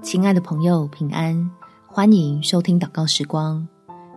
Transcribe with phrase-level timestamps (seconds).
[0.00, 1.50] 亲爱的朋友，平安！
[1.86, 3.66] 欢迎收听祷告时光，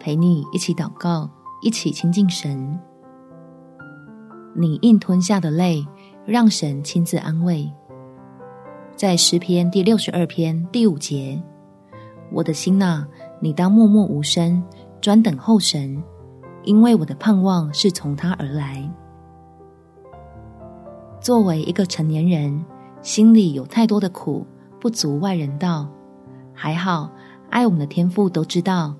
[0.00, 1.28] 陪你一起祷告，
[1.60, 2.78] 一起亲近神。
[4.54, 5.86] 你硬吞下的泪，
[6.24, 7.70] 让神亲自安慰。
[8.96, 11.40] 在诗篇第六十二篇第五节，
[12.32, 13.06] 我的心哪，
[13.38, 14.62] 你当默默无声，
[15.00, 16.02] 专等候神，
[16.64, 18.90] 因为我的盼望是从他而来。
[21.20, 22.64] 作为一个成年人，
[23.02, 24.46] 心里有太多的苦。
[24.86, 25.90] 不足外人道，
[26.54, 27.10] 还好，
[27.50, 28.94] 爱我们的天父都知道，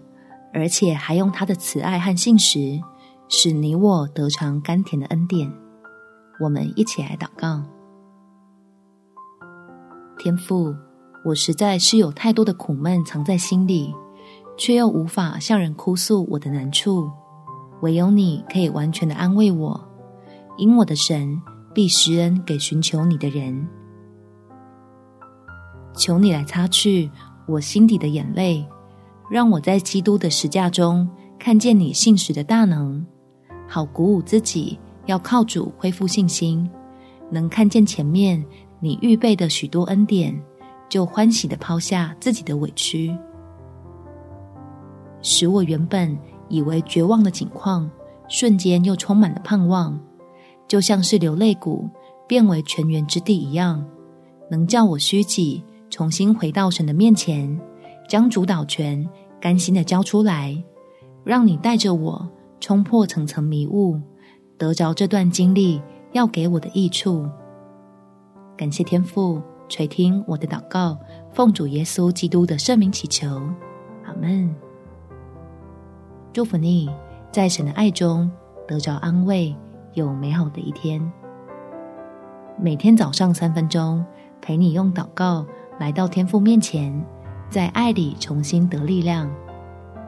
[0.52, 2.80] 而且还用他的慈爱和信实，
[3.28, 5.48] 使你我得尝甘甜的恩典。
[6.40, 7.62] 我们一起来祷告：
[10.18, 10.74] 天父，
[11.24, 13.94] 我实在是有太多的苦闷藏在心里，
[14.58, 17.08] 却又无法向人哭诉我的难处，
[17.82, 19.88] 唯有你可以完全的安慰我，
[20.58, 21.40] 因我的神
[21.72, 23.68] 必施恩给寻求你的人。
[25.96, 27.10] 求你来擦去
[27.48, 28.64] 我心底的眼泪，
[29.30, 33.04] 让我在基督的十架中看见你信实的大能，
[33.66, 36.68] 好鼓舞自己，要靠主恢复信心，
[37.30, 38.44] 能看见前面
[38.78, 40.38] 你预备的许多恩典，
[40.88, 43.16] 就欢喜地抛下自己的委屈，
[45.22, 46.16] 使我原本
[46.48, 47.90] 以为绝望的景况，
[48.28, 49.98] 瞬间又充满了盼望，
[50.68, 51.88] 就像是流泪谷
[52.28, 53.84] 变为泉源之地一样，
[54.50, 55.64] 能叫我虚己。
[55.96, 57.58] 重新回到神的面前，
[58.06, 59.08] 将主导权
[59.40, 60.62] 甘心的交出来，
[61.24, 62.28] 让你带着我
[62.60, 63.98] 冲破层层迷雾，
[64.58, 65.80] 得着这段经历
[66.12, 67.26] 要给我的益处。
[68.58, 70.98] 感谢天父垂听我的祷告，
[71.32, 73.40] 奉主耶稣基督的圣名祈求，
[74.04, 74.54] 阿门。
[76.30, 76.90] 祝福你，
[77.32, 78.30] 在神的爱中
[78.68, 79.56] 得着安慰，
[79.94, 81.00] 有美好的一天。
[82.60, 84.04] 每天早上三分钟，
[84.42, 85.46] 陪你用祷告。
[85.78, 87.04] 来到天父面前，
[87.50, 89.30] 在爱里重新得力量。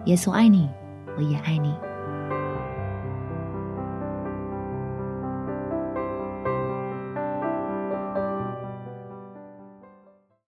[0.06, 0.69] 耶稣爱你，
[1.16, 1.75] 我也爱你。